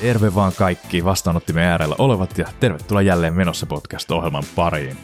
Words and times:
Terve 0.00 0.34
vaan 0.34 0.52
kaikki 0.52 1.04
vastaanottimen 1.04 1.64
äärellä 1.64 1.94
olevat 1.98 2.38
ja 2.38 2.48
tervetuloa 2.60 3.02
jälleen 3.02 3.34
Menossa 3.34 3.66
podcast-ohjelman 3.66 4.44
pariin. 4.54 4.96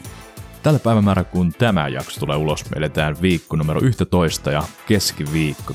Tällä 0.63 0.79
päivämäärä, 0.79 1.23
kun 1.23 1.53
tämä 1.53 1.87
jakso 1.87 2.19
tulee 2.19 2.37
ulos, 2.37 2.69
me 2.69 2.77
eletään 2.77 3.15
viikko 3.21 3.55
numero 3.55 3.81
11 3.83 4.51
ja 4.51 4.63
keskiviikko 4.87 5.73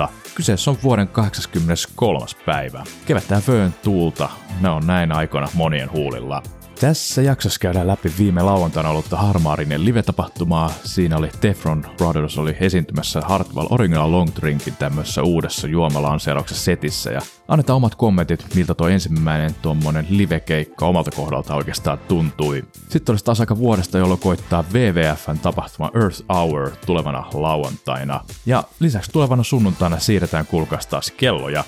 24.3. 0.00 0.08
Kyseessä 0.34 0.70
on 0.70 0.76
vuoden 0.82 1.08
83. 1.08 2.26
päivä. 2.46 2.84
Kevättää 3.06 3.40
föön 3.40 3.74
tuulta, 3.82 4.28
ne 4.60 4.68
on 4.68 4.86
näin 4.86 5.12
aikoina 5.12 5.48
monien 5.54 5.92
huulilla. 5.92 6.42
Tässä 6.80 7.22
jaksossa 7.22 7.60
käydään 7.60 7.86
läpi 7.86 8.12
viime 8.18 8.42
lauantaina 8.42 8.90
ollutta 8.90 9.16
Harmaarinen 9.16 9.84
live-tapahtumaa. 9.84 10.72
Siinä 10.84 11.16
oli 11.16 11.30
Teflon 11.40 11.84
Brothers 11.96 12.38
oli 12.38 12.56
esiintymässä 12.60 13.20
Hartwell 13.20 13.66
Original 13.70 14.12
Long 14.12 14.30
Drinkin 14.40 14.76
tämmöisessä 14.76 15.22
uudessa 15.22 15.68
juomalanseerauksessa 15.68 16.64
setissä 16.64 17.10
ja 17.10 17.20
annetaan 17.48 17.76
omat 17.76 17.94
kommentit, 17.94 18.54
miltä 18.54 18.74
tuo 18.74 18.88
ensimmäinen 18.88 19.54
tuommoinen 19.62 20.06
live-keikka 20.10 20.86
omalta 20.86 21.10
kohdalta 21.10 21.54
oikeastaan 21.54 21.98
tuntui. 21.98 22.64
Sitten 22.88 23.12
olisi 23.12 23.24
taas 23.24 23.40
aika 23.40 23.58
vuodesta, 23.58 23.98
jolloin 23.98 24.20
koittaa 24.20 24.64
WWFn 24.72 25.38
tapahtuma 25.38 25.90
Earth 25.94 26.22
Hour 26.34 26.70
tulevana 26.86 27.24
lauantaina. 27.34 28.20
Ja 28.46 28.64
lisäksi 28.80 29.10
tulevana 29.12 29.42
sunnuntaina 29.42 29.98
siirretään 29.98 30.46
kulkaas 30.46 30.86
taas 30.86 31.10
kelloja. 31.10 31.64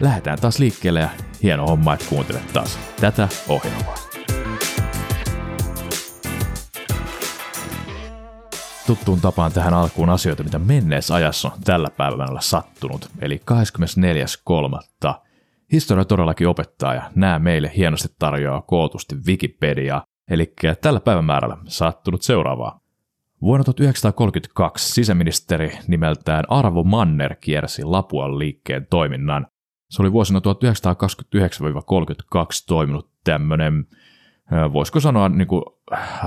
Lähdetään 0.00 0.40
taas 0.40 0.58
liikkeelle 0.58 1.00
ja 1.00 1.08
hieno 1.42 1.66
homma, 1.66 1.94
että 1.94 2.06
kuuntelet 2.08 2.52
taas 2.52 2.78
tätä 3.00 3.28
ohjelmaa. 3.48 4.11
Tuttuun 8.86 9.20
tapaan 9.20 9.52
tähän 9.52 9.74
alkuun 9.74 10.10
asioita, 10.10 10.42
mitä 10.42 10.58
menneessä 10.58 11.14
ajassa 11.14 11.48
on 11.48 11.62
tällä 11.64 11.88
päivällä 11.96 12.40
sattunut, 12.40 13.08
eli 13.20 13.40
24.3. 14.70 15.14
Historia 15.72 16.04
todellakin 16.04 16.48
opettaa 16.48 16.94
ja 16.94 17.10
nämä 17.14 17.38
meille 17.38 17.72
hienosti 17.76 18.08
tarjoaa 18.18 18.62
kootusti 18.62 19.16
Wikipedia, 19.26 20.02
eli 20.30 20.54
tällä 20.80 21.00
päivämäärällä 21.00 21.56
sattunut 21.68 22.22
seuraavaa. 22.22 22.80
Vuonna 23.42 23.64
1932 23.64 24.92
sisäministeri 24.92 25.78
nimeltään 25.86 26.44
Arvo 26.48 26.84
Manner 26.84 27.34
kiersi 27.40 27.84
Lapuan 27.84 28.38
liikkeen 28.38 28.86
toiminnan. 28.90 29.46
Se 29.90 30.02
oli 30.02 30.12
vuosina 30.12 30.38
1929-32 30.38 30.42
toiminut 32.66 33.10
tämmöinen 33.24 33.86
voisiko 34.72 35.00
sanoa 35.00 35.28
niin 35.28 35.48
kuin 35.48 35.62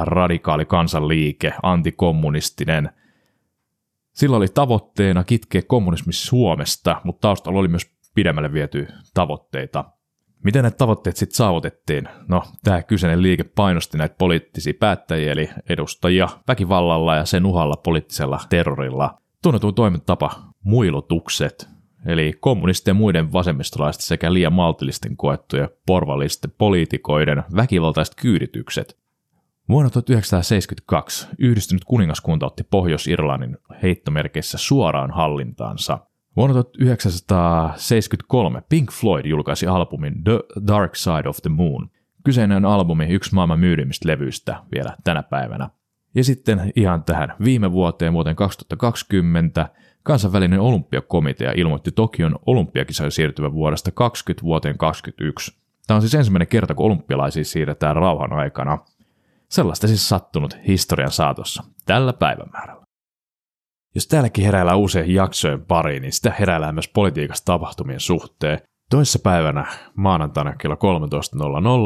radikaali 0.01 0.65
kansanliike, 0.65 1.53
antikommunistinen. 1.63 2.89
Sillä 4.13 4.37
oli 4.37 4.47
tavoitteena 4.47 5.23
kitkeä 5.23 5.61
kommunismi 5.67 6.13
Suomesta, 6.13 7.01
mutta 7.03 7.21
taustalla 7.21 7.59
oli 7.59 7.67
myös 7.67 7.91
pidemmälle 8.15 8.53
viety 8.53 8.87
tavoitteita. 9.13 9.85
Miten 10.43 10.61
näitä 10.61 10.77
tavoitteet 10.77 11.15
sitten 11.15 11.35
saavutettiin? 11.35 12.09
No, 12.27 12.43
tämä 12.63 12.83
kyseinen 12.83 13.21
liike 13.21 13.43
painosti 13.43 13.97
näitä 13.97 14.15
poliittisia 14.17 14.73
päättäjiä, 14.79 15.31
eli 15.31 15.49
edustajia 15.69 16.29
väkivallalla 16.47 17.15
ja 17.15 17.25
sen 17.25 17.45
uhalla 17.45 17.75
poliittisella 17.83 18.39
terrorilla. 18.49 19.17
Tunnetuin 19.43 19.75
toimintatapa, 19.75 20.31
muilotukset, 20.63 21.69
eli 22.05 22.33
kommunistien 22.39 22.95
muiden 22.95 23.33
vasemmistolaisten 23.33 24.05
sekä 24.05 24.33
liian 24.33 24.53
maltillisten 24.53 25.17
koettujen 25.17 25.69
porvallisten 25.85 26.51
poliitikoiden 26.57 27.43
väkivaltaiset 27.55 28.15
kyyditykset. 28.15 28.97
Vuonna 29.69 29.89
1972 29.89 31.27
yhdistynyt 31.39 31.85
kuningaskunta 31.85 32.45
otti 32.45 32.63
Pohjois-Irlannin 32.63 33.57
heittomerkeissä 33.83 34.57
suoraan 34.57 35.11
hallintaansa. 35.11 35.99
Vuonna 36.37 36.63
1973 36.63 38.63
Pink 38.69 38.91
Floyd 38.91 39.25
julkaisi 39.25 39.67
albumin 39.67 40.23
The 40.23 40.39
Dark 40.67 40.95
Side 40.95 41.29
of 41.29 41.37
the 41.41 41.49
Moon. 41.49 41.89
Kyseinen 42.23 42.65
albumi 42.65 43.05
yksi 43.05 43.35
maailman 43.35 43.59
myydimmistä 43.59 44.09
levyistä 44.09 44.63
vielä 44.75 44.95
tänä 45.03 45.23
päivänä. 45.23 45.69
Ja 46.15 46.23
sitten 46.23 46.71
ihan 46.75 47.03
tähän 47.03 47.35
viime 47.43 47.71
vuoteen, 47.71 48.13
vuoteen 48.13 48.35
2020, 48.35 49.69
Kansainvälinen 50.05 50.59
olympiakomitea 50.59 51.51
ilmoitti 51.55 51.91
Tokion 51.91 52.39
olympiakisojen 52.45 53.11
siirtyvän 53.11 53.53
vuodesta 53.53 53.91
20 53.91 54.43
vuoteen 54.43 54.77
2021. 54.77 55.57
Tämä 55.87 55.95
on 55.95 56.01
siis 56.01 56.15
ensimmäinen 56.15 56.47
kerta, 56.47 56.73
kun 56.73 56.85
olympialaisia 56.85 57.43
siirretään 57.43 57.95
rauhan 57.95 58.33
aikana. 58.33 58.77
Sellaista 59.49 59.87
siis 59.87 60.09
sattunut 60.09 60.57
historian 60.67 61.11
saatossa 61.11 61.63
tällä 61.85 62.13
päivämäärällä. 62.13 62.85
Jos 63.95 64.07
täälläkin 64.07 64.45
heräillään 64.45 64.79
usein 64.79 65.13
jaksojen 65.13 65.65
pariin, 65.65 66.01
niin 66.01 66.13
sitä 66.13 66.33
heräillään 66.39 66.75
myös 66.75 66.87
politiikasta 66.87 67.45
tapahtumien 67.45 67.99
suhteen. 67.99 68.59
Toissa 68.89 69.19
päivänä 69.19 69.65
maanantaina 69.95 70.53
kello 70.55 70.75
13.00 70.75 70.79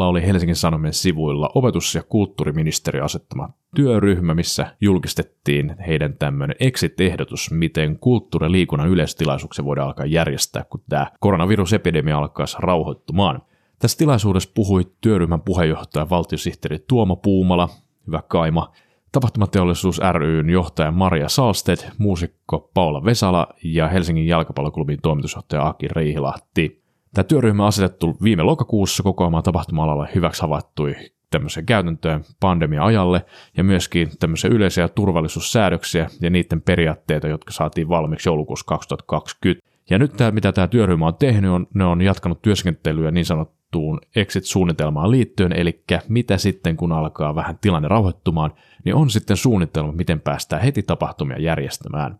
oli 0.03 0.21
Helsingin 0.21 0.55
Sanomien 0.55 0.93
sivuilla 0.93 1.49
opetus- 1.55 1.95
ja 1.95 2.03
kulttuuriministeri 2.03 2.99
asettama 2.99 3.49
työryhmä, 3.75 4.33
missä 4.33 4.75
julkistettiin 4.81 5.75
heidän 5.87 6.17
tämmöinen 6.17 6.55
exit-ehdotus, 6.59 7.51
miten 7.51 7.99
kulttuuri- 7.99 8.45
ja 8.45 8.51
liikunnan 8.51 8.89
yleistilaisuuksia 8.89 9.65
voidaan 9.65 9.87
alkaa 9.87 10.05
järjestää, 10.05 10.63
kun 10.63 10.83
tämä 10.89 11.11
koronavirusepidemia 11.19 12.17
alkaisi 12.17 12.57
rauhoittumaan. 12.59 13.41
Tässä 13.79 13.97
tilaisuudessa 13.97 14.51
puhui 14.55 14.91
työryhmän 15.01 15.41
puheenjohtaja 15.41 16.09
valtiosihteeri 16.09 16.79
Tuomo 16.87 17.15
Puumala, 17.15 17.69
hyvä 18.07 18.21
kaima, 18.27 18.71
Tapahtumateollisuus 19.11 20.01
ryn 20.11 20.49
johtaja 20.49 20.91
Maria 20.91 21.29
Salsted, 21.29 21.77
muusikko 21.97 22.71
Paula 22.73 23.05
Vesala 23.05 23.47
ja 23.63 23.87
Helsingin 23.87 24.27
jalkapalloklubin 24.27 24.99
toimitusjohtaja 25.01 25.67
Aki 25.67 25.87
Riihilahti. 25.87 26.78
Tämä 27.13 27.23
työryhmä 27.23 27.63
on 27.63 27.67
asetettu 27.67 28.17
viime 28.23 28.43
lokakuussa 28.43 29.03
kokoamaan 29.03 29.43
tapahtuma-alalle 29.43 30.09
hyväksi 30.15 30.41
havattui 30.41 30.95
tämmöiseen 31.31 31.65
käytäntöön 31.65 32.23
pandemia-ajalle 32.39 33.25
ja 33.57 33.63
myöskin 33.63 34.09
tämmöisiä 34.19 34.49
yleisiä 34.49 34.87
turvallisuussäädöksiä 34.87 36.09
ja 36.21 36.29
niiden 36.29 36.61
periaatteita, 36.61 37.27
jotka 37.27 37.51
saatiin 37.51 37.89
valmiiksi 37.89 38.29
joulukuussa 38.29 38.65
2020. 38.65 39.69
Ja 39.89 39.99
nyt 39.99 40.13
tämä, 40.13 40.31
mitä 40.31 40.51
tämä 40.51 40.67
työryhmä 40.67 41.07
on 41.07 41.15
tehnyt, 41.15 41.51
on, 41.51 41.67
ne 41.73 41.85
on 41.85 42.01
jatkanut 42.01 42.41
työskentelyä 42.41 43.11
niin 43.11 43.25
sanottuun 43.25 44.01
exit-suunnitelmaan 44.15 45.11
liittyen, 45.11 45.53
eli 45.53 45.83
mitä 46.07 46.37
sitten 46.37 46.77
kun 46.77 46.91
alkaa 46.91 47.35
vähän 47.35 47.57
tilanne 47.61 47.87
rauhoittumaan, 47.87 48.53
niin 48.85 48.95
on 48.95 49.09
sitten 49.09 49.37
suunnitelma, 49.37 49.91
miten 49.91 50.21
päästään 50.21 50.61
heti 50.61 50.83
tapahtumia 50.83 51.41
järjestämään. 51.41 52.19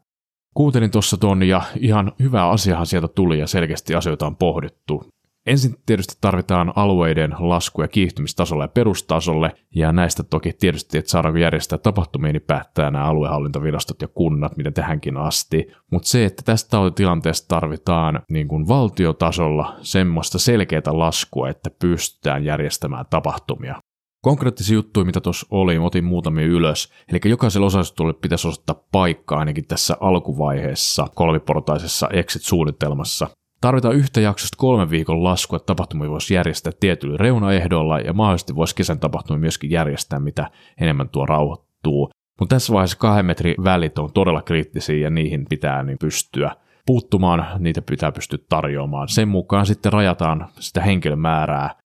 Kuuntelin 0.54 0.92
tuossa 0.92 1.18
tuon 1.18 1.44
ja 1.44 1.62
ihan 1.80 2.12
hyvä 2.20 2.50
asiahan 2.50 2.86
sieltä 2.86 3.08
tuli 3.08 3.40
ja 3.40 3.48
selkeästi 3.48 3.96
asioita 3.96 4.28
on 4.28 4.36
pohdittu. 4.36 5.04
Ensin 5.46 5.76
tietysti 5.86 6.18
tarvitaan 6.22 6.74
alueiden 6.76 7.36
lasku- 7.40 7.82
ja 7.82 7.88
kiihtymistasolle 7.88 8.64
ja 8.64 8.68
perustasolle, 8.68 9.52
ja 9.76 9.92
näistä 9.92 10.24
toki 10.24 10.54
tietysti, 10.54 10.98
että 10.98 11.12
saadaanko 11.12 11.38
järjestää 11.38 11.78
tapahtumia, 11.78 12.32
niin 12.32 12.42
päättää 12.42 12.92
nämä 12.92 13.06
aluehallintovirastot 13.06 14.02
ja 14.02 14.08
kunnat, 14.08 14.58
miten 14.58 14.74
tähänkin 14.74 15.18
asti. 15.18 15.68
Mutta 15.92 16.08
se, 16.08 16.26
että 16.26 16.42
tästä 16.46 16.78
tilanteesta 16.96 17.48
tarvitaan 17.48 18.22
niin 18.30 18.48
kuin 18.48 18.68
valtiotasolla 18.68 19.76
semmoista 19.82 20.40
selkeää 20.40 20.82
laskua, 20.92 21.50
että 21.50 21.70
pystytään 21.82 22.46
järjestämään 22.46 23.06
tapahtumia. 23.10 23.82
Konkreettisia 24.22 24.74
juttuja, 24.74 25.06
mitä 25.06 25.22
tuossa 25.22 25.48
oli, 25.52 25.78
otin 25.78 26.04
muutamia 26.04 26.46
ylös. 26.46 26.94
Eli 27.12 27.20
jokaiselle 27.26 27.68
osallistujalle 27.68 28.20
pitäisi 28.22 28.48
osoittaa 28.48 28.84
paikka 28.92 29.38
ainakin 29.38 29.68
tässä 29.68 29.98
alkuvaiheessa 30.00 31.08
kolmiportaisessa 31.16 32.10
exit-suunnitelmassa. 32.14 33.28
Tarvitaan 33.62 33.96
yhtä 33.96 34.22
jaksosta 34.22 34.58
kolmen 34.58 34.90
viikon 34.90 35.24
laskua, 35.24 35.58
että 35.58 35.66
tapahtumia 35.66 36.10
voisi 36.10 36.34
järjestää 36.34 36.74
tietyillä 36.80 37.18
reunaehdoilla 37.18 38.00
ja 38.00 38.14
mahdollisesti 38.14 38.56
voisi 38.56 38.76
kesän 38.76 39.00
tapahtumia 39.00 39.40
myöskin 39.40 39.72
järjestää, 39.72 40.20
mitä 40.20 40.50
enemmän 40.82 41.10
tuo 41.10 41.26
rauhoittuu. 41.26 42.10
Mutta 42.40 42.56
tässä 42.56 42.74
vaiheessa 42.74 42.98
kahden 42.98 43.26
metrin 43.26 43.56
välit 43.64 44.00
on 44.00 44.14
todella 44.14 44.42
kriittisiä 44.42 44.98
ja 44.98 45.10
niihin 45.10 45.46
pitää 45.50 45.84
niin 45.84 45.98
pystyä 46.00 46.56
puuttumaan, 46.86 47.46
niitä 47.60 47.82
pitää 47.82 48.12
pystyä 48.12 48.40
tarjoamaan. 48.50 49.08
Sen 49.10 49.28
mukaan 49.28 49.66
sitten 49.66 49.94
rajataan 49.94 50.48
sitä 50.60 50.82
henkilömäärää. 50.82 51.76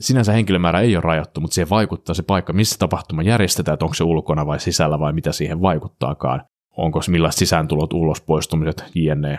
Sinänsä 0.00 0.32
henkilömäärä 0.32 0.80
ei 0.80 0.96
ole 0.96 1.02
rajattu, 1.02 1.40
mutta 1.40 1.54
siihen 1.54 1.70
vaikuttaa 1.70 2.14
se 2.14 2.22
paikka, 2.22 2.52
missä 2.52 2.78
tapahtuma 2.78 3.22
järjestetään, 3.22 3.74
että 3.74 3.84
onko 3.84 3.94
se 3.94 4.04
ulkona 4.04 4.46
vai 4.46 4.60
sisällä 4.60 4.98
vai 4.98 5.12
mitä 5.12 5.32
siihen 5.32 5.62
vaikuttaakaan. 5.62 6.42
Onko 6.76 7.00
millaiset 7.08 7.38
sisääntulot, 7.38 7.92
ulospoistumiset, 7.92 8.84
jne. 8.94 9.38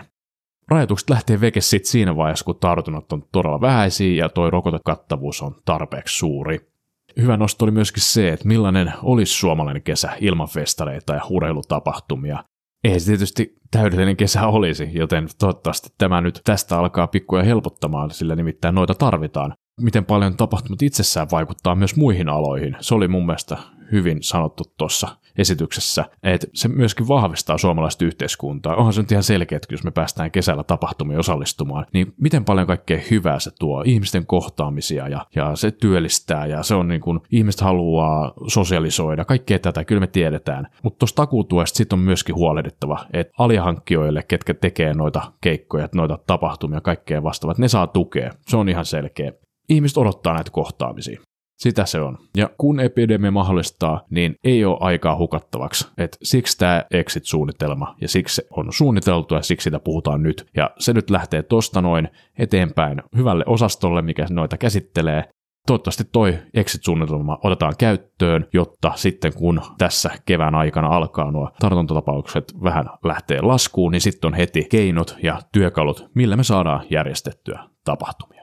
Rajoitukset 0.68 1.10
lähtee 1.10 1.40
veke 1.40 1.60
sitten 1.60 1.90
siinä 1.90 2.16
vaiheessa, 2.16 2.44
kun 2.44 2.58
tartunnat 2.60 3.12
on 3.12 3.22
todella 3.32 3.60
vähäisiä 3.60 4.24
ja 4.24 4.28
toi 4.28 4.50
rokotekattavuus 4.50 5.42
on 5.42 5.54
tarpeeksi 5.64 6.18
suuri. 6.18 6.72
Hyvä 7.16 7.36
nosto 7.36 7.64
oli 7.64 7.72
myöskin 7.72 8.02
se, 8.02 8.28
että 8.28 8.48
millainen 8.48 8.92
olisi 9.02 9.32
suomalainen 9.32 9.82
kesä 9.82 10.12
ilman 10.20 10.48
festareita 10.48 11.14
ja 11.14 11.20
urheilutapahtumia. 11.30 12.44
Ei 12.84 13.00
se 13.00 13.06
tietysti 13.06 13.54
täydellinen 13.70 14.16
kesä 14.16 14.46
olisi, 14.46 14.90
joten 14.92 15.28
toivottavasti 15.38 15.88
tämä 15.98 16.20
nyt 16.20 16.40
tästä 16.44 16.78
alkaa 16.78 17.06
pikkuja 17.06 17.42
helpottamaan, 17.42 18.10
sillä 18.10 18.36
nimittäin 18.36 18.74
noita 18.74 18.94
tarvitaan. 18.94 19.54
Miten 19.80 20.04
paljon 20.04 20.36
tapahtumat 20.36 20.82
itsessään 20.82 21.28
vaikuttaa 21.32 21.74
myös 21.74 21.96
muihin 21.96 22.28
aloihin. 22.28 22.76
Se 22.80 22.94
oli 22.94 23.08
mun 23.08 23.26
mielestä 23.26 23.56
hyvin 23.92 24.22
sanottu 24.22 24.64
tuossa 24.78 25.08
esityksessä, 25.38 26.04
että 26.22 26.46
se 26.54 26.68
myöskin 26.68 27.08
vahvistaa 27.08 27.58
suomalaista 27.58 28.04
yhteiskuntaa. 28.04 28.76
Onhan 28.76 28.92
se 28.92 29.00
nyt 29.00 29.12
ihan 29.12 29.22
selkeä, 29.22 29.56
että 29.56 29.74
jos 29.74 29.84
me 29.84 29.90
päästään 29.90 30.30
kesällä 30.30 30.64
tapahtumiin 30.64 31.18
osallistumaan, 31.18 31.86
niin 31.92 32.14
miten 32.20 32.44
paljon 32.44 32.66
kaikkea 32.66 33.00
hyvää 33.10 33.38
se 33.38 33.50
tuo, 33.58 33.82
ihmisten 33.86 34.26
kohtaamisia 34.26 35.08
ja, 35.08 35.26
ja 35.36 35.56
se 35.56 35.70
työllistää 35.70 36.46
ja 36.46 36.62
se 36.62 36.74
on 36.74 36.88
niin 36.88 37.00
kuin, 37.00 37.20
ihmiset 37.30 37.60
haluaa 37.60 38.32
sosialisoida, 38.48 39.24
kaikkea 39.24 39.58
tätä, 39.58 39.84
kyllä 39.84 40.00
me 40.00 40.06
tiedetään. 40.06 40.68
Mutta 40.82 40.98
tuosta 40.98 41.22
takuutuesta 41.22 41.76
sitten 41.76 41.98
on 41.98 42.04
myöskin 42.04 42.34
huolehdittava, 42.34 43.06
että 43.12 43.32
alihankkijoille, 43.38 44.22
ketkä 44.22 44.54
tekee 44.54 44.94
noita 44.94 45.32
keikkoja, 45.40 45.88
noita 45.94 46.18
tapahtumia, 46.26 46.80
kaikkea 46.80 47.22
vastaavat, 47.22 47.58
ne 47.58 47.68
saa 47.68 47.86
tukea. 47.86 48.30
Se 48.40 48.56
on 48.56 48.68
ihan 48.68 48.84
selkeä 48.84 49.32
ihmiset 49.72 49.98
odottaa 49.98 50.34
näitä 50.34 50.50
kohtaamisia. 50.50 51.20
Sitä 51.58 51.86
se 51.86 52.00
on. 52.00 52.18
Ja 52.36 52.50
kun 52.58 52.80
epidemia 52.80 53.30
mahdollistaa, 53.30 54.00
niin 54.10 54.34
ei 54.44 54.64
ole 54.64 54.78
aikaa 54.80 55.16
hukattavaksi. 55.16 55.88
Et 55.98 56.16
siksi 56.22 56.58
tämä 56.58 56.84
exit-suunnitelma 56.90 57.94
ja 58.00 58.08
siksi 58.08 58.34
se 58.34 58.46
on 58.50 58.72
suunniteltu 58.72 59.34
ja 59.34 59.42
siksi 59.42 59.64
sitä 59.64 59.80
puhutaan 59.80 60.22
nyt. 60.22 60.46
Ja 60.56 60.70
se 60.78 60.92
nyt 60.92 61.10
lähtee 61.10 61.42
tosta 61.42 61.82
noin 61.82 62.08
eteenpäin 62.38 63.02
hyvälle 63.16 63.44
osastolle, 63.46 64.02
mikä 64.02 64.26
noita 64.30 64.56
käsittelee. 64.56 65.24
Toivottavasti 65.66 66.04
toi 66.12 66.38
exit-suunnitelma 66.54 67.38
otetaan 67.44 67.74
käyttöön, 67.78 68.46
jotta 68.52 68.92
sitten 68.94 69.32
kun 69.34 69.60
tässä 69.78 70.10
kevään 70.26 70.54
aikana 70.54 70.88
alkaa 70.88 71.30
nuo 71.30 71.50
tartuntatapaukset 71.60 72.54
vähän 72.62 72.86
lähtee 73.04 73.40
laskuun, 73.40 73.92
niin 73.92 74.00
sitten 74.00 74.28
on 74.28 74.34
heti 74.34 74.66
keinot 74.70 75.16
ja 75.22 75.40
työkalut, 75.52 76.10
millä 76.14 76.36
me 76.36 76.44
saadaan 76.44 76.82
järjestettyä 76.90 77.64
tapahtumia. 77.84 78.41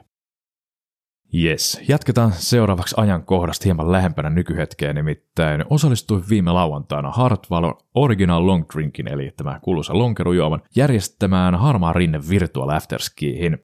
Yes, 1.34 1.80
jatketaan 1.88 2.32
seuraavaksi 2.32 2.94
ajankohdasta 2.98 3.64
hieman 3.64 3.92
lähempänä 3.92 4.30
nykyhetkeä, 4.30 4.92
nimittäin 4.92 5.64
osallistuin 5.70 6.24
viime 6.28 6.52
lauantaina 6.52 7.10
Hartwall 7.10 7.72
Original 7.94 8.46
Long 8.46 8.64
Drinkin, 8.74 9.08
eli 9.08 9.30
tämä 9.36 9.60
kuuluisa 9.62 9.98
lonkerujuoman, 9.98 10.62
järjestämään 10.76 11.54
harmaa 11.54 11.92
rinne 11.92 12.20
virtual 12.30 12.68
afterskiihin. 12.68 13.58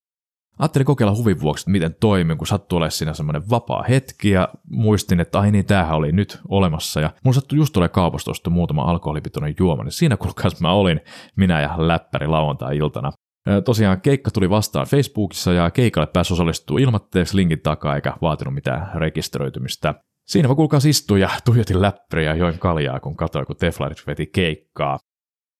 Ajattelin 0.58 0.86
kokeilla 0.86 1.16
huvin 1.16 1.40
vuoksi, 1.40 1.62
että 1.62 1.70
miten 1.70 1.96
toimii, 2.00 2.36
kun 2.36 2.46
sattuu 2.46 2.76
olemaan 2.76 2.92
siinä 2.92 3.14
semmoinen 3.14 3.50
vapaa 3.50 3.84
hetki, 3.88 4.30
ja 4.30 4.48
muistin, 4.70 5.20
että 5.20 5.40
ai 5.40 5.50
niin, 5.50 5.66
tämähän 5.66 5.96
oli 5.96 6.12
nyt 6.12 6.40
olemassa, 6.48 7.00
ja 7.00 7.10
mun 7.24 7.34
sattui 7.34 7.58
just 7.58 7.72
tulee 7.72 7.88
kaupastosta 7.88 8.50
muutama 8.50 8.82
alkoholipitoinen 8.82 9.54
juoma, 9.58 9.84
niin 9.84 9.92
siinä 9.92 10.16
kulkaas 10.16 10.60
mä 10.60 10.72
olin, 10.72 11.00
minä 11.36 11.60
ja 11.60 11.74
läppäri 11.76 12.26
lauantai-iltana. 12.26 13.12
Tosiaan 13.64 14.00
keikka 14.00 14.30
tuli 14.30 14.50
vastaan 14.50 14.86
Facebookissa 14.86 15.52
ja 15.52 15.70
keikalle 15.70 16.06
pääsi 16.06 16.32
osallistua 16.32 16.78
ilmatteeksi 16.78 17.36
linkin 17.36 17.60
takaa 17.60 17.94
eikä 17.94 18.14
vaatinut 18.22 18.54
mitään 18.54 18.90
rekisteröitymistä. 18.94 19.94
Siinä 20.24 20.48
mä 20.48 20.54
kuulkaas 20.54 20.84
istuin 20.84 21.20
ja 21.20 21.30
tuijotin 21.44 21.82
läppäriä 21.82 22.30
ja 22.30 22.36
join 22.36 22.58
kaljaa, 22.58 23.00
kun 23.00 23.16
katsoin, 23.16 23.46
kun 23.46 23.56
Teflarit 23.56 24.06
veti 24.06 24.26
keikkaa. 24.26 24.98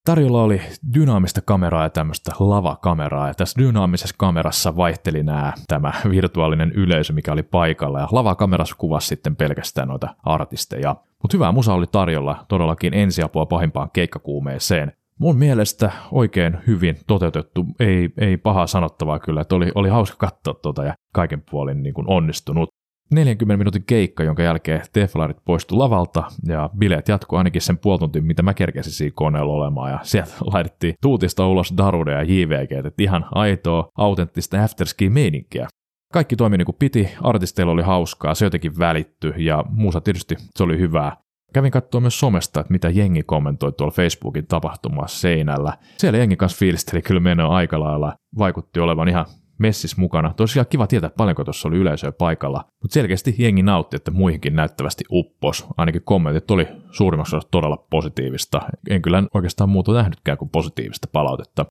Tarjolla 0.05 0.43
oli 0.43 0.61
dynaamista 0.93 1.41
kameraa 1.41 1.83
ja 1.83 1.89
tämmöistä 1.89 2.31
lavakameraa, 2.39 3.27
ja 3.27 3.33
tässä 3.33 3.61
dynaamisessa 3.61 4.15
kamerassa 4.17 4.75
vaihteli 4.75 5.23
nämä, 5.23 5.53
tämä 5.67 5.93
virtuaalinen 6.09 6.71
yleisö, 6.71 7.13
mikä 7.13 7.31
oli 7.31 7.43
paikalla, 7.43 7.99
ja 7.99 8.07
lavakamerassa 8.11 8.75
kuvasi 8.77 9.07
sitten 9.07 9.35
pelkästään 9.35 9.87
noita 9.87 10.15
artisteja. 10.23 10.95
Mutta 11.23 11.37
hyvää 11.37 11.51
musa 11.51 11.73
oli 11.73 11.87
tarjolla, 11.87 12.45
todellakin 12.47 12.93
ensiapua 12.93 13.45
pahimpaan 13.45 13.89
keikkakuumeeseen. 13.93 14.93
Mun 15.19 15.37
mielestä 15.37 15.91
oikein 16.11 16.57
hyvin 16.67 16.97
toteutettu, 17.07 17.65
ei, 17.79 18.09
ei 18.17 18.37
paha 18.37 18.67
sanottavaa 18.67 19.19
kyllä, 19.19 19.41
että 19.41 19.55
oli, 19.55 19.71
oli 19.75 19.89
hauska 19.89 20.17
katsoa 20.17 20.53
tuota 20.53 20.83
ja 20.83 20.93
kaiken 21.13 21.43
puolin 21.51 21.83
niin 21.83 21.93
kuin 21.93 22.09
onnistunut. 22.09 22.69
40 23.11 23.57
minuutin 23.57 23.83
keikka, 23.87 24.23
jonka 24.23 24.43
jälkeen 24.43 24.81
Teflarit 24.93 25.37
poistu 25.45 25.79
lavalta 25.79 26.23
ja 26.47 26.69
bileet 26.77 27.07
jatkuu 27.07 27.37
ainakin 27.37 27.61
sen 27.61 27.77
puoli 27.77 27.99
tuntia, 27.99 28.21
mitä 28.21 28.43
mä 28.43 28.53
kerkesin 28.53 28.93
siinä 28.93 29.13
koneella 29.15 29.53
olemaan 29.53 29.91
ja 29.91 29.99
sieltä 30.03 30.33
laitettiin 30.53 30.95
tuutista 31.01 31.47
ulos 31.47 31.73
Darude 31.77 32.11
ja 32.11 32.23
JVG, 32.23 32.71
että 32.71 33.03
ihan 33.03 33.25
aitoa, 33.31 33.89
autenttista 33.97 34.63
afterski-meininkiä. 34.63 35.67
Kaikki 36.13 36.35
toimi 36.35 36.57
niin 36.57 36.65
kuin 36.65 36.75
piti, 36.79 37.09
artisteilla 37.21 37.73
oli 37.73 37.81
hauskaa, 37.81 38.35
se 38.35 38.45
jotenkin 38.45 38.79
välitty 38.79 39.33
ja 39.37 39.63
muusa 39.69 40.01
tietysti 40.01 40.35
se 40.55 40.63
oli 40.63 40.79
hyvää. 40.79 41.17
Kävin 41.57 41.71
katsoa 41.71 42.01
myös 42.01 42.19
somesta, 42.19 42.59
että 42.59 42.71
mitä 42.73 42.89
jengi 42.89 43.23
kommentoi 43.23 43.71
tuolla 43.71 43.91
Facebookin 43.91 44.47
tapahtumassa 44.47 45.19
seinällä. 45.19 45.73
Siellä 45.97 46.19
jengi 46.19 46.35
kanssa 46.35 46.57
fiilisteli 46.57 47.01
kyllä 47.01 47.19
menoa 47.19 47.55
aika 47.55 47.79
lailla. 47.79 48.13
Vaikutti 48.37 48.79
olevan 48.79 49.07
ihan 49.07 49.25
messis 49.59 49.97
mukana. 49.97 50.33
Tosiaan 50.33 50.65
kiva 50.69 50.87
tietää, 50.87 51.09
paljonko 51.17 51.43
tuossa 51.43 51.67
oli 51.67 51.77
yleisöä 51.77 52.11
paikalla, 52.11 52.65
mutta 52.83 52.93
selkeästi 52.93 53.35
jengi 53.37 53.63
nautti, 53.63 53.95
että 53.95 54.11
muihinkin 54.11 54.55
näyttävästi 54.55 55.03
uppos. 55.11 55.67
Ainakin 55.77 56.01
kommentit 56.03 56.51
oli 56.51 56.67
suurimmaksi 56.91 57.35
todella 57.51 57.85
positiivista. 57.89 58.61
En 58.89 59.01
kyllä 59.01 59.23
oikeastaan 59.33 59.69
muuta 59.69 59.93
nähnytkään 59.93 60.37
kuin 60.37 60.49
positiivista 60.49 61.07
palautetta 61.11 61.65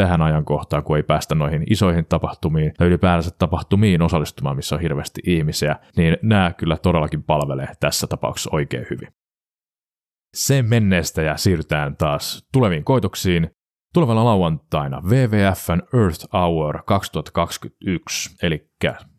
tähän 0.00 0.22
ajankohtaan, 0.22 0.82
kun 0.82 0.96
ei 0.96 1.02
päästä 1.02 1.34
noihin 1.34 1.64
isoihin 1.70 2.06
tapahtumiin 2.06 2.72
tai 2.78 2.86
ylipäänsä 2.86 3.30
tapahtumiin 3.38 4.02
osallistumaan, 4.02 4.56
missä 4.56 4.74
on 4.74 4.80
hirveästi 4.80 5.20
ihmisiä, 5.26 5.76
niin 5.96 6.16
nämä 6.22 6.52
kyllä 6.52 6.76
todellakin 6.76 7.22
palvelee 7.22 7.68
tässä 7.80 8.06
tapauksessa 8.06 8.50
oikein 8.52 8.86
hyvin. 8.90 9.08
Sen 10.34 10.68
menneestä 10.68 11.22
ja 11.22 11.36
siirrytään 11.36 11.96
taas 11.96 12.48
tuleviin 12.52 12.84
koitoksiin. 12.84 13.50
Tulevana 13.94 14.24
lauantaina 14.24 15.00
WWFn 15.00 15.98
Earth 15.98 16.26
Hour 16.32 16.82
2021, 16.86 18.36
eli 18.42 18.70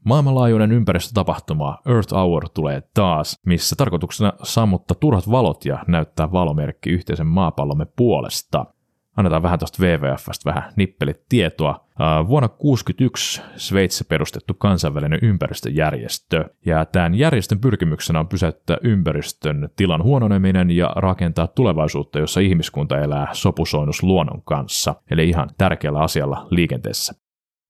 maailmanlaajuinen 0.05 0.71
ympäristötapahtuma 0.71 1.77
Earth 1.87 2.13
Hour 2.13 2.49
tulee 2.49 2.81
taas, 2.93 3.35
missä 3.45 3.75
tarkoituksena 3.75 4.33
sammuttaa 4.43 4.97
turhat 4.99 5.31
valot 5.31 5.65
ja 5.65 5.83
näyttää 5.87 6.31
valomerkki 6.31 6.89
yhteisen 6.89 7.27
maapallomme 7.27 7.85
puolesta– 7.97 8.65
annetaan 9.17 9.43
vähän 9.43 9.59
tuosta 9.59 9.83
WWFstä 9.83 10.45
vähän 10.45 10.73
nippelit 10.75 11.21
tietoa. 11.29 11.87
Vuonna 12.27 12.47
1961 12.47 13.41
Sveitsissä 13.55 14.05
perustettu 14.09 14.53
kansainvälinen 14.53 15.19
ympäristöjärjestö, 15.21 16.49
ja 16.65 16.85
tämän 16.85 17.15
järjestön 17.15 17.59
pyrkimyksenä 17.59 18.19
on 18.19 18.27
pysäyttää 18.27 18.77
ympäristön 18.83 19.69
tilan 19.75 20.03
huononeminen 20.03 20.71
ja 20.71 20.93
rakentaa 20.95 21.47
tulevaisuutta, 21.47 22.19
jossa 22.19 22.39
ihmiskunta 22.39 22.99
elää 22.99 23.27
sopusoinnus 23.31 24.03
luonnon 24.03 24.41
kanssa, 24.41 24.95
eli 25.11 25.29
ihan 25.29 25.49
tärkeällä 25.57 25.99
asialla 25.99 26.47
liikenteessä. 26.49 27.13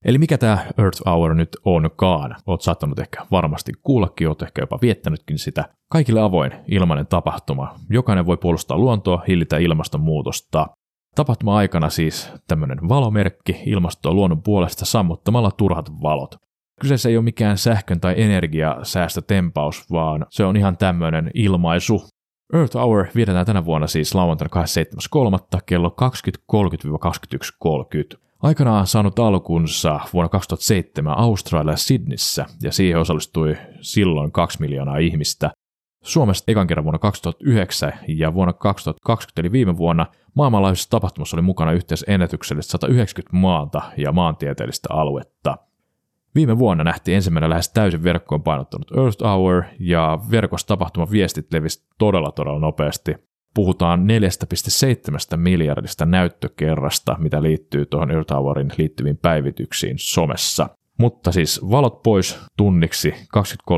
Eli 0.04 0.18
mikä 0.18 0.38
tämä 0.38 0.58
Earth 0.78 1.02
Hour 1.06 1.34
nyt 1.34 1.56
onkaan? 1.64 2.36
Oot 2.46 2.62
saattanut 2.62 2.98
ehkä 2.98 3.26
varmasti 3.30 3.72
kuullakin, 3.82 4.28
oot 4.28 4.42
ehkä 4.42 4.62
jopa 4.62 4.78
viettänytkin 4.82 5.38
sitä. 5.38 5.64
Kaikille 5.92 6.20
avoin 6.20 6.52
ilmainen 6.68 7.06
tapahtuma. 7.06 7.74
Jokainen 7.90 8.26
voi 8.26 8.36
puolustaa 8.36 8.78
luontoa, 8.78 9.22
hillitä 9.28 9.58
ilmastonmuutosta 9.58 10.66
Tapahtuma 11.14 11.56
aikana 11.56 11.90
siis 11.90 12.30
tämmöinen 12.48 12.88
valomerkki 12.88 13.62
ilmastoa 13.66 14.14
luonnon 14.14 14.42
puolesta 14.42 14.84
sammuttamalla 14.84 15.50
turhat 15.50 15.90
valot. 16.02 16.34
Kyseessä 16.80 17.08
ei 17.08 17.16
ole 17.16 17.24
mikään 17.24 17.58
sähkön 17.58 18.00
tai 18.00 18.14
energiasäästötempaus, 18.16 19.90
vaan 19.90 20.26
se 20.30 20.44
on 20.44 20.56
ihan 20.56 20.76
tämmöinen 20.76 21.30
ilmaisu. 21.34 22.02
Earth 22.54 22.76
Hour 22.76 23.06
vietetään 23.14 23.46
tänä 23.46 23.64
vuonna 23.64 23.86
siis 23.86 24.14
lauantaina 24.14 24.62
27.3. 25.56 25.60
kello 25.66 25.96
20.30-21.30. 28.14 28.18
Aikanaan 28.42 28.86
saanut 28.86 29.18
alkunsa 29.18 30.00
vuonna 30.12 30.28
2007 30.28 31.18
Australia 31.18 31.76
Sydneyssä 31.76 32.46
ja 32.62 32.72
siihen 32.72 33.00
osallistui 33.00 33.56
silloin 33.80 34.32
2 34.32 34.60
miljoonaa 34.60 34.98
ihmistä. 34.98 35.50
Suomesta 36.02 36.52
ekan 36.52 36.66
kerran 36.66 36.84
vuonna 36.84 36.98
2009 36.98 37.92
ja 38.08 38.34
vuonna 38.34 38.52
2020 38.52 39.40
eli 39.40 39.52
viime 39.52 39.76
vuonna 39.76 40.06
maailmanlaajuisessa 40.34 40.90
tapahtumassa 40.90 41.36
oli 41.36 41.42
mukana 41.42 41.72
yhteensä 41.72 42.06
ennätyksellistä 42.08 42.70
190 42.70 43.36
maata 43.36 43.82
ja 43.96 44.12
maantieteellistä 44.12 44.88
aluetta. 44.90 45.56
Viime 46.34 46.58
vuonna 46.58 46.84
nähtiin 46.84 47.14
ensimmäinen 47.14 47.50
lähes 47.50 47.68
täysin 47.68 48.04
verkkoon 48.04 48.42
painottunut 48.42 48.90
Earth 48.96 49.24
Hour 49.24 49.62
ja 49.78 50.18
verkossa 50.30 50.66
tapahtuma 50.66 51.10
viestit 51.10 51.52
levisi 51.52 51.86
todella 51.98 52.32
todella 52.32 52.58
nopeasti. 52.58 53.14
Puhutaan 53.54 54.06
4,7 55.30 55.36
miljardista 55.36 56.06
näyttökerrasta, 56.06 57.16
mitä 57.18 57.42
liittyy 57.42 57.86
tuohon 57.86 58.10
Earth 58.10 58.34
Hourin 58.34 58.72
liittyviin 58.78 59.16
päivityksiin 59.16 59.96
somessa. 59.98 60.68
Mutta 61.02 61.32
siis 61.32 61.60
valot 61.70 62.02
pois 62.02 62.40
tunniksi 62.56 63.14
2030-2130 63.70 63.74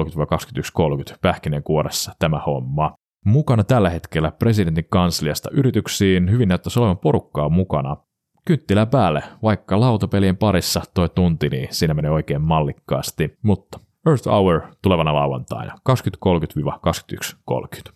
pähkinänkuoressa 1.21 2.13
tämä 2.19 2.41
homma. 2.47 2.95
Mukana 3.25 3.65
tällä 3.65 3.91
hetkellä 3.91 4.31
presidentin 4.31 4.87
kansliasta 4.91 5.51
yrityksiin 5.53 6.31
hyvin 6.31 6.49
näyttäisi 6.49 6.79
olevan 6.79 6.99
porukkaa 6.99 7.49
mukana. 7.49 7.97
Kyttilä 8.45 8.87
päälle, 8.87 9.23
vaikka 9.43 9.81
lautapelien 9.81 10.37
parissa 10.37 10.83
toi 10.95 11.09
tunti, 11.09 11.49
niin 11.49 11.69
siinä 11.71 11.95
menee 11.95 12.11
oikein 12.11 12.43
mallikkaasti. 12.43 13.39
Mutta 13.43 13.81
Earth 14.07 14.29
Hour 14.29 14.61
tulevana 14.83 15.15
lauantaina 15.15 15.75
20.30-21.30. 15.91 17.93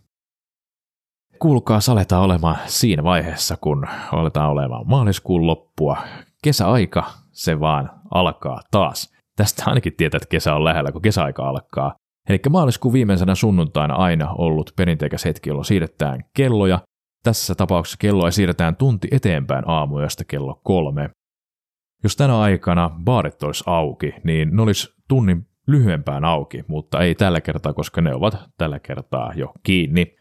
Kuulkaa, 1.39 1.79
aletaan 1.91 2.23
olemaan 2.23 2.57
siinä 2.67 3.05
vaiheessa, 3.05 3.57
kun 3.61 3.87
aletaan 4.13 4.51
olemaan 4.51 4.89
maaliskuun 4.89 5.47
loppua. 5.47 5.97
Kesäaika, 6.43 7.05
se 7.33 7.61
vaan 7.61 7.91
alkaa 8.11 8.61
taas. 8.71 9.18
Tästä 9.39 9.63
ainakin 9.67 9.97
tietää, 9.97 10.17
että 10.17 10.29
kesä 10.29 10.55
on 10.55 10.65
lähellä, 10.65 10.93
kun 10.93 11.03
kesäaika 11.03 11.49
alkaa. 11.49 11.95
Eli 12.29 12.39
maaliskuun 12.51 12.93
viimeisenä 12.93 13.35
sunnuntaina 13.35 13.95
aina 13.95 14.33
ollut 14.33 14.73
perinteikäs 14.77 15.25
hetki, 15.25 15.51
jolloin 15.51 15.65
siirretään 15.65 16.25
kelloja. 16.37 16.81
Tässä 17.23 17.55
tapauksessa 17.55 17.97
kelloa 18.01 18.31
siirretään 18.31 18.77
tunti 18.77 19.09
eteenpäin 19.11 19.65
aamuyöstä 19.67 20.25
kello 20.25 20.61
kolme. 20.65 21.11
Jos 22.03 22.17
tänä 22.17 22.41
aikana 22.41 22.91
baarit 23.05 23.43
olisi 23.43 23.65
auki, 23.67 24.15
niin 24.25 24.57
ne 24.57 24.63
olisi 24.63 24.95
tunnin 25.09 25.47
lyhyempään 25.67 26.25
auki, 26.25 26.65
mutta 26.69 27.01
ei 27.01 27.15
tällä 27.15 27.41
kertaa, 27.41 27.73
koska 27.73 28.01
ne 28.01 28.15
ovat 28.15 28.39
tällä 28.57 28.79
kertaa 28.79 29.33
jo 29.37 29.53
kiinni. 29.63 30.18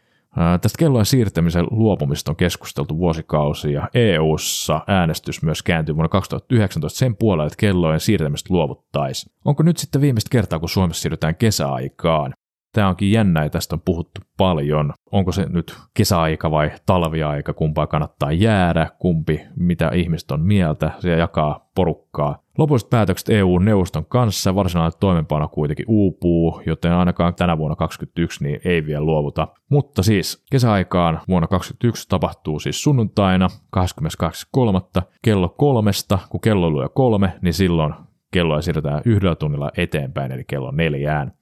Tästä 0.60 0.78
kellojen 0.78 1.06
siirtämisen 1.06 1.66
luopumista 1.70 2.32
on 2.32 2.36
keskusteltu 2.36 2.98
vuosikausia 2.98 3.88
EU-ssa 3.94 4.80
äänestys 4.86 5.42
myös 5.42 5.62
kääntyi 5.62 5.94
vuonna 5.94 6.08
2019 6.08 6.98
sen 6.98 7.16
puolella, 7.16 7.46
että 7.46 7.56
kellojen 7.60 8.00
siirtämistä 8.00 8.54
luovuttaisiin. 8.54 9.32
Onko 9.44 9.62
nyt 9.62 9.76
sitten 9.76 10.00
viimeistä 10.00 10.28
kertaa, 10.30 10.58
kun 10.58 10.68
Suomessa 10.68 11.02
siirrytään 11.02 11.36
kesäaikaan? 11.36 12.34
Tämä 12.72 12.88
onkin 12.88 13.12
jännä 13.12 13.44
ja 13.44 13.50
tästä 13.50 13.74
on 13.74 13.80
puhuttu 13.84 14.20
paljon. 14.36 14.92
Onko 15.12 15.32
se 15.32 15.46
nyt 15.48 15.76
kesäaika 15.94 16.50
vai 16.50 16.70
talviaika, 16.86 17.52
kumpaa 17.52 17.86
kannattaa 17.86 18.32
jäädä, 18.32 18.90
kumpi, 18.98 19.40
mitä 19.56 19.90
ihmiset 19.94 20.30
on 20.30 20.40
mieltä, 20.40 20.90
se 20.98 21.16
jakaa 21.16 21.68
porukkaa. 21.74 22.38
Lopulliset 22.58 22.90
päätökset 22.90 23.28
EU-neuvoston 23.28 24.06
kanssa 24.06 24.54
varsinainen 24.54 24.98
toimenpano 25.00 25.48
kuitenkin 25.48 25.86
uupuu, 25.88 26.62
joten 26.66 26.92
ainakaan 26.92 27.34
tänä 27.34 27.58
vuonna 27.58 27.76
2021 27.76 28.44
niin 28.44 28.60
ei 28.64 28.86
vielä 28.86 29.04
luovuta. 29.04 29.48
Mutta 29.68 30.02
siis 30.02 30.44
kesäaikaan 30.50 31.20
vuonna 31.28 31.48
2021 31.48 32.08
tapahtuu 32.08 32.60
siis 32.60 32.82
sunnuntaina 32.82 33.48
22.3. 33.76 35.02
kello 35.22 35.48
kolmesta, 35.48 36.18
kun 36.28 36.40
kello 36.40 36.72
lyö 36.72 36.88
kolme, 36.88 37.38
niin 37.42 37.54
silloin 37.54 37.94
kelloa 38.30 38.62
siirretään 38.62 39.02
yhdellä 39.04 39.34
tunnilla 39.34 39.70
eteenpäin, 39.76 40.32
eli 40.32 40.44
kello 40.44 40.70
neljään. 40.70 41.32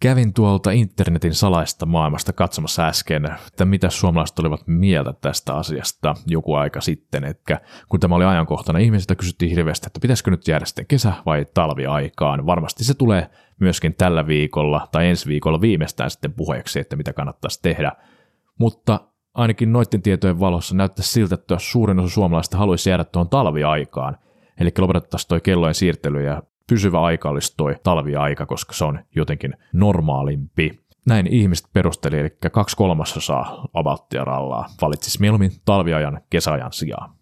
Kävin 0.00 0.32
tuolta 0.32 0.70
internetin 0.70 1.34
salaista 1.34 1.86
maailmasta 1.86 2.32
katsomassa 2.32 2.86
äsken, 2.86 3.24
että 3.46 3.64
mitä 3.64 3.90
suomalaiset 3.90 4.38
olivat 4.38 4.60
mieltä 4.66 5.12
tästä 5.12 5.54
asiasta 5.54 6.14
joku 6.26 6.54
aika 6.54 6.80
sitten, 6.80 7.24
että 7.24 7.60
kun 7.88 8.00
tämä 8.00 8.14
oli 8.14 8.24
ajankohtana, 8.24 8.78
ihmisiltä 8.78 9.14
kysyttiin 9.14 9.50
hirveästi, 9.50 9.86
että 9.86 10.00
pitäisikö 10.00 10.30
nyt 10.30 10.48
jäädä 10.48 10.64
sitten 10.64 10.86
kesä- 10.86 11.12
vai 11.26 11.46
talviaikaan. 11.54 12.46
Varmasti 12.46 12.84
se 12.84 12.94
tulee 12.94 13.30
myöskin 13.60 13.94
tällä 13.94 14.26
viikolla 14.26 14.88
tai 14.92 15.08
ensi 15.08 15.28
viikolla 15.28 15.60
viimeistään 15.60 16.10
sitten 16.10 16.32
puheeksi, 16.32 16.80
että 16.80 16.96
mitä 16.96 17.12
kannattaisi 17.12 17.62
tehdä. 17.62 17.92
Mutta 18.58 19.00
ainakin 19.34 19.72
noiden 19.72 20.02
tietojen 20.02 20.40
valossa 20.40 20.76
näyttäisi 20.76 21.10
siltä, 21.10 21.34
että 21.34 21.56
suurin 21.58 21.98
osa 21.98 22.14
suomalaisista 22.14 22.56
haluaisi 22.56 22.90
jäädä 22.90 23.04
tuohon 23.04 23.28
talviaikaan. 23.28 24.18
Eli 24.60 24.70
lopetettaisiin 24.78 25.28
toi 25.28 25.40
kellojen 25.40 25.74
siirtely 25.74 26.24
ja 26.24 26.42
pysyvä 26.68 27.00
aika 27.00 27.28
olisi 27.28 27.54
toi 27.56 27.74
talviaika, 27.82 28.46
koska 28.46 28.72
se 28.72 28.84
on 28.84 28.98
jotenkin 29.16 29.54
normaalimpi. 29.72 30.80
Näin 31.06 31.26
ihmiset 31.26 31.66
perusteli, 31.72 32.18
eli 32.18 32.30
kaksi 32.52 32.76
kolmasosaa 32.76 33.68
abalttia 33.74 34.24
rallaa 34.24 34.68
valitsisi 34.82 35.20
mieluummin 35.20 35.52
talviajan 35.64 36.20
kesäajan 36.30 36.72
sijaan. 36.72 37.16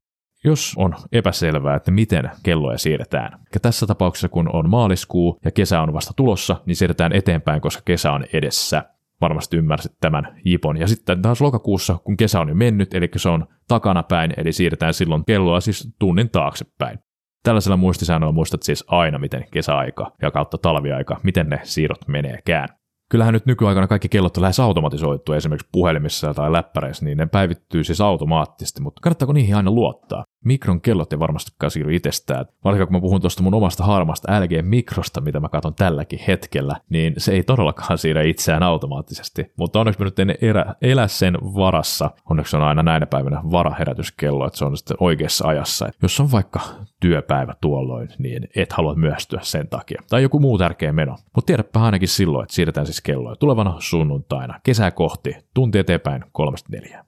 Jos 0.44 0.74
on 0.76 0.94
epäselvää, 1.12 1.76
että 1.76 1.90
miten 1.90 2.30
kelloja 2.42 2.78
siirretään. 2.78 3.40
Ja 3.54 3.60
tässä 3.60 3.86
tapauksessa, 3.86 4.28
kun 4.28 4.50
on 4.52 4.70
maaliskuu 4.70 5.38
ja 5.44 5.50
kesä 5.50 5.80
on 5.80 5.92
vasta 5.92 6.12
tulossa, 6.16 6.56
niin 6.66 6.76
siirretään 6.76 7.12
eteenpäin, 7.12 7.60
koska 7.60 7.82
kesä 7.84 8.12
on 8.12 8.24
edessä. 8.32 8.84
Varmasti 9.20 9.56
ymmärsit 9.56 9.92
tämän 10.00 10.40
jipon. 10.44 10.76
Ja 10.76 10.88
sitten 10.88 11.22
taas 11.22 11.40
lokakuussa, 11.40 11.98
kun 12.04 12.16
kesä 12.16 12.40
on 12.40 12.48
jo 12.48 12.54
mennyt, 12.54 12.94
eli 12.94 13.08
se 13.16 13.28
on 13.28 13.46
takana 13.68 14.02
päin, 14.02 14.34
eli 14.36 14.52
siirretään 14.52 14.94
silloin 14.94 15.24
kelloa 15.24 15.60
siis 15.60 15.94
tunnin 15.98 16.30
taaksepäin. 16.30 16.98
Tällaisella 17.44 17.76
muistisäännöllä 17.76 18.32
muistat 18.32 18.62
siis 18.62 18.84
aina, 18.88 19.18
miten 19.18 19.44
kesäaika 19.50 20.12
ja 20.22 20.30
kautta 20.30 20.58
talviaika, 20.58 21.20
miten 21.22 21.48
ne 21.48 21.60
siirrot 21.62 22.08
meneekään. 22.08 22.68
Kyllähän 23.10 23.34
nyt 23.34 23.46
nykyaikana 23.46 23.86
kaikki 23.86 24.08
kellot 24.08 24.36
on 24.36 24.42
lähes 24.42 24.60
automatisoitu 24.60 25.32
esimerkiksi 25.32 25.68
puhelimissa 25.72 26.34
tai 26.34 26.52
läppäreissä, 26.52 27.04
niin 27.04 27.18
ne 27.18 27.26
päivittyy 27.26 27.84
siis 27.84 28.00
automaattisesti, 28.00 28.82
mutta 28.82 29.00
kannattaako 29.00 29.32
niihin 29.32 29.56
aina 29.56 29.70
luottaa? 29.70 30.24
Mikron 30.44 30.80
kellot 30.80 31.12
ei 31.12 31.18
varmastikaan 31.18 31.70
siirry 31.70 31.94
itsestään. 31.94 32.46
Vaikka 32.64 32.86
kun 32.86 32.96
mä 32.96 33.00
puhun 33.00 33.20
tuosta 33.20 33.42
mun 33.42 33.54
omasta 33.54 33.84
harmasta 33.84 34.40
LG 34.40 34.50
Mikrosta, 34.62 35.20
mitä 35.20 35.40
mä 35.40 35.48
katson 35.48 35.74
tälläkin 35.74 36.20
hetkellä, 36.28 36.76
niin 36.88 37.14
se 37.18 37.32
ei 37.32 37.42
todellakaan 37.42 37.98
siirrä 37.98 38.22
itseään 38.22 38.62
automaattisesti. 38.62 39.52
Mutta 39.56 39.80
onneksi 39.80 40.00
mä 40.00 40.04
nyt 40.04 40.18
en 40.18 40.34
erä, 40.40 40.74
elä 40.82 41.08
sen 41.08 41.38
varassa. 41.42 42.10
Onneksi 42.30 42.56
on 42.56 42.62
aina 42.62 42.82
näinä 42.82 43.06
päivinä 43.06 43.40
varaherätyskello, 43.50 44.46
että 44.46 44.58
se 44.58 44.64
on 44.64 44.76
sitten 44.76 44.96
oikeassa 45.00 45.48
ajassa. 45.48 45.88
Et 45.88 45.96
jos 46.02 46.20
on 46.20 46.32
vaikka 46.32 46.60
työpäivä 47.00 47.54
tuolloin, 47.60 48.08
niin 48.18 48.48
et 48.56 48.72
halua 48.72 48.94
myöstyä 48.94 49.40
sen 49.42 49.68
takia. 49.68 50.02
Tai 50.10 50.22
joku 50.22 50.40
muu 50.40 50.58
tärkeä 50.58 50.92
meno. 50.92 51.16
Mutta 51.34 51.46
tiedäpä 51.46 51.80
ainakin 51.80 52.08
silloin, 52.08 52.44
että 52.44 52.54
siirretään 52.54 52.86
siis 52.86 53.00
kelloja 53.00 53.36
tulevana 53.36 53.76
sunnuntaina, 53.78 54.60
kesää 54.62 54.90
kohti, 54.90 55.36
tunti 55.54 55.78
eteenpäin 55.78 56.24
kolmesta 56.32 56.68
neljään. 56.72 57.04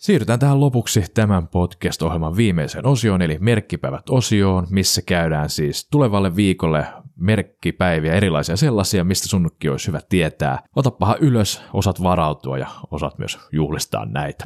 Siirrytään 0.00 0.38
tähän 0.38 0.60
lopuksi 0.60 1.04
tämän 1.14 1.48
podcast-ohjelman 1.48 2.36
viimeiseen 2.36 2.86
osioon, 2.86 3.22
eli 3.22 3.38
merkkipäivät-osioon, 3.40 4.66
missä 4.70 5.02
käydään 5.02 5.50
siis 5.50 5.88
tulevalle 5.90 6.36
viikolle 6.36 6.86
merkkipäiviä, 7.16 8.14
erilaisia 8.14 8.56
sellaisia, 8.56 9.04
mistä 9.04 9.28
sunnukki 9.28 9.68
olisi 9.68 9.86
hyvä 9.86 10.00
tietää. 10.08 10.62
Otapahan 10.76 11.16
ylös, 11.20 11.62
osat 11.72 12.02
varautua 12.02 12.58
ja 12.58 12.66
osat 12.90 13.18
myös 13.18 13.38
juhlistaa 13.52 14.06
näitä. 14.06 14.44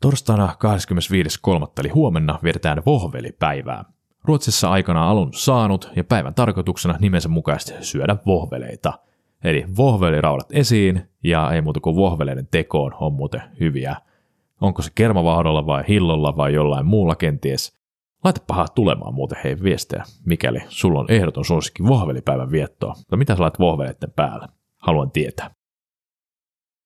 Torstaina 0.00 0.46
25.3. 0.46 1.66
eli 1.80 1.88
huomenna 1.88 2.38
vietetään 2.42 2.82
vohvelipäivää. 2.86 3.84
Ruotsissa 4.24 4.70
aikana 4.70 5.10
alun 5.10 5.32
saanut 5.32 5.90
ja 5.96 6.04
päivän 6.04 6.34
tarkoituksena 6.34 6.96
nimensä 7.00 7.28
mukaisesti 7.28 7.84
syödä 7.84 8.16
vohveleita. 8.26 8.92
Eli 9.44 9.64
vohveliraudat 9.76 10.48
esiin 10.50 11.08
ja 11.24 11.52
ei 11.52 11.62
muuta 11.62 11.80
kuin 11.80 11.96
vohveleiden 11.96 12.48
tekoon 12.50 12.94
on 13.00 13.12
muuten 13.12 13.42
hyviä 13.60 13.96
Onko 14.60 14.82
se 14.82 14.90
kermavahdolla 14.94 15.66
vai 15.66 15.84
hillolla 15.88 16.36
vai 16.36 16.54
jollain 16.54 16.86
muulla 16.86 17.14
kenties? 17.14 17.78
Laitapahan 18.24 18.68
tulemaan 18.74 19.14
muuten 19.14 19.38
hei 19.44 19.56
viestejä, 19.62 20.04
mikäli 20.26 20.62
sulla 20.68 21.00
on 21.00 21.10
ehdoton 21.10 21.44
suosikki 21.44 21.84
vohvelipäivän 21.84 22.50
viettoa. 22.50 22.94
No 23.10 23.16
mitä 23.18 23.36
sä 23.36 23.42
laitat 23.42 23.60
vohveleiden 23.60 24.12
päälle? 24.16 24.48
Haluan 24.82 25.10
tietää. 25.10 25.50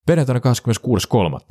Perjantaina 0.06 0.40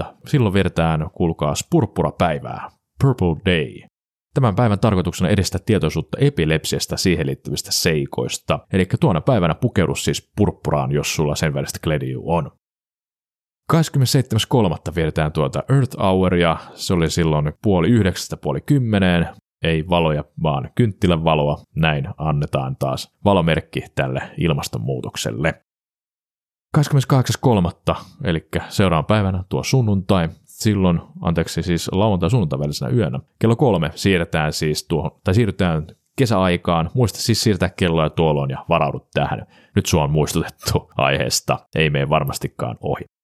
26.3. 0.03 0.05
Silloin 0.27 0.53
vietetään, 0.53 1.09
kuulkaa, 1.13 1.53
purppurapäivää, 1.69 2.69
Purple 3.01 3.36
Day. 3.45 3.88
Tämän 4.33 4.55
päivän 4.55 4.79
tarkoituksena 4.79 5.29
edistää 5.29 5.62
tietoisuutta 5.65 6.17
epilepsiasta 6.21 6.97
siihen 6.97 7.27
liittyvistä 7.27 7.71
seikoista. 7.71 8.59
Eli 8.74 8.86
tuona 9.00 9.21
päivänä 9.21 9.55
pukeudu 9.55 9.95
siis 9.95 10.31
purppuraan, 10.36 10.91
jos 10.91 11.15
sulla 11.15 11.36
sen 11.36 11.53
välistä 11.53 11.79
klediu 11.83 12.21
on. 12.25 12.51
27.3. 13.74 14.95
vietetään 14.95 15.31
tuota 15.31 15.63
Earth 15.69 15.97
Houria, 16.00 16.57
se 16.74 16.93
oli 16.93 17.09
silloin 17.09 17.53
puoli 17.63 17.89
yhdeksästä 17.89 18.38
puoli 18.38 18.62
kymmeneen, 18.62 19.27
ei 19.63 19.89
valoja, 19.89 20.24
vaan 20.43 20.69
kynttilän 20.75 21.24
valoa. 21.24 21.57
Näin 21.75 22.07
annetaan 22.17 22.75
taas 22.75 23.15
valomerkki 23.25 23.83
tälle 23.95 24.21
ilmastonmuutokselle. 24.38 25.62
28.3. 26.77 27.95
eli 28.24 28.47
seuraavan 28.69 29.05
päivänä 29.05 29.43
tuo 29.50 29.63
sunnuntai, 29.63 30.29
silloin, 30.45 31.01
anteeksi 31.21 31.63
siis 31.63 31.89
lauantai 31.91 32.29
sunnuntai 32.29 32.59
välisenä 32.59 32.91
yönä, 32.91 33.19
kello 33.39 33.55
kolme 33.55 33.91
siirretään 33.95 34.53
siis 34.53 34.88
tuohon, 34.88 35.12
tai 35.24 35.33
siirrytään 35.33 35.88
kesäaikaan. 36.17 36.89
Muista 36.93 37.19
siis 37.19 37.43
siirtää 37.43 37.69
kelloa 37.69 38.09
tuolloin 38.09 38.50
ja 38.50 38.65
varaudut 38.69 39.07
tähän. 39.13 39.47
Nyt 39.75 39.86
sua 39.86 40.03
on 40.03 40.12
muistutettu 40.12 40.91
aiheesta, 40.97 41.59
ei 41.75 41.89
mene 41.89 42.09
varmastikaan 42.09 42.77
ohi. 42.81 43.16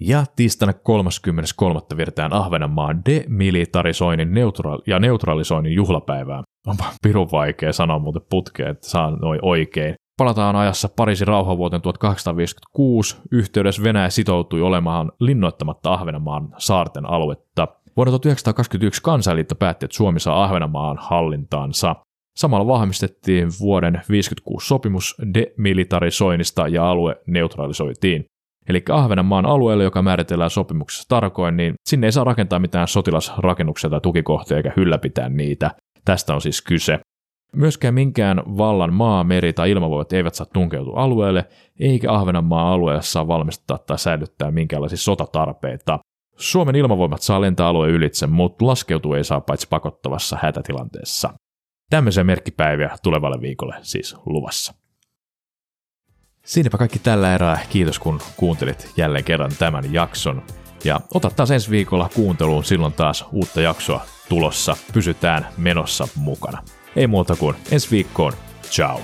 Ja 0.00 0.24
tiistaina 0.36 0.72
33. 0.72 1.80
vietetään 1.96 2.32
Ahvenanmaan 2.32 3.02
demilitarisoinnin 3.04 4.34
neutra- 4.34 4.78
ja 4.86 4.98
neutralisoinnin 4.98 5.72
juhlapäivää. 5.74 6.42
Onpa 6.66 6.84
pirun 7.02 7.28
vaikea 7.32 7.72
sanoa 7.72 7.98
muuten 7.98 8.22
putkeen, 8.30 8.70
että 8.70 8.88
saa 8.88 9.10
noin 9.10 9.38
oikein. 9.42 9.94
Palataan 10.16 10.56
ajassa 10.56 10.88
Pariisin 10.96 11.26
rauhavuoteen 11.26 11.82
1856. 11.82 13.16
Yhteydessä 13.32 13.82
Venäjä 13.82 14.10
sitoutui 14.10 14.62
olemaan 14.62 15.12
linnoittamatta 15.20 15.92
Ahvenanmaan 15.92 16.54
saarten 16.58 17.06
aluetta. 17.06 17.68
Vuonna 17.96 18.10
1921 18.10 19.02
kansanliitto 19.02 19.54
päätti, 19.54 19.84
että 19.84 19.96
Suomi 19.96 20.20
saa 20.20 20.44
Ahvenanmaan 20.44 20.98
hallintaansa. 21.00 21.96
Samalla 22.36 22.66
vahvistettiin 22.66 23.48
vuoden 23.60 23.92
1956 23.92 24.66
sopimus 24.66 25.16
demilitarisoinnista 25.34 26.68
ja 26.68 26.90
alue 26.90 27.16
neutralisoitiin. 27.26 28.24
Eli 28.68 28.82
Ahvenanmaan 28.90 29.46
alueelle, 29.46 29.84
joka 29.84 30.02
määritellään 30.02 30.50
sopimuksessa 30.50 31.08
tarkoin, 31.08 31.56
niin 31.56 31.74
sinne 31.88 32.06
ei 32.06 32.12
saa 32.12 32.24
rakentaa 32.24 32.58
mitään 32.58 32.88
sotilasrakennuksia 32.88 33.90
tai 33.90 34.00
tukikohtia 34.00 34.56
eikä 34.56 34.72
ylläpitää 34.76 35.28
niitä. 35.28 35.70
Tästä 36.04 36.34
on 36.34 36.40
siis 36.40 36.62
kyse. 36.62 37.00
Myöskään 37.56 37.94
minkään 37.94 38.42
vallan 38.58 38.92
maa, 38.92 39.24
meri 39.24 39.52
tai 39.52 39.70
ilmavoimat 39.70 40.12
eivät 40.12 40.34
saa 40.34 40.46
tunkeutua 40.52 41.00
alueelle, 41.00 41.44
eikä 41.80 42.12
Ahvenanmaan 42.12 42.66
alueelle 42.66 43.02
saa 43.02 43.28
valmistaa 43.28 43.78
tai 43.78 43.98
säilyttää 43.98 44.50
minkäänlaisia 44.50 44.98
sotatarpeita. 44.98 45.98
Suomen 46.36 46.76
ilmavoimat 46.76 47.22
saa 47.22 47.40
lentää 47.40 47.66
alueen 47.66 47.92
ylitse, 47.92 48.26
mutta 48.26 48.66
laskeutua 48.66 49.16
ei 49.16 49.24
saa 49.24 49.40
paitsi 49.40 49.66
pakottavassa 49.70 50.38
hätätilanteessa. 50.42 51.34
Tämmöisiä 51.90 52.24
merkkipäiviä 52.24 52.90
tulevalle 53.02 53.40
viikolle 53.40 53.74
siis 53.82 54.16
luvassa. 54.26 54.79
Siinäpä 56.44 56.78
kaikki 56.78 56.98
tällä 56.98 57.34
erää. 57.34 57.60
Kiitos 57.70 57.98
kun 57.98 58.20
kuuntelit 58.36 58.92
jälleen 58.96 59.24
kerran 59.24 59.52
tämän 59.58 59.92
jakson. 59.92 60.42
Ja 60.84 61.00
ota 61.14 61.30
taas 61.30 61.50
ensi 61.50 61.70
viikolla 61.70 62.10
kuunteluun, 62.14 62.64
silloin 62.64 62.92
taas 62.92 63.24
uutta 63.32 63.60
jaksoa 63.60 64.06
tulossa. 64.28 64.76
Pysytään 64.92 65.46
menossa 65.56 66.08
mukana. 66.14 66.62
Ei 66.96 67.06
muuta 67.06 67.36
kuin 67.36 67.56
ensi 67.70 67.90
viikkoon. 67.90 68.32
Ciao. 68.70 69.00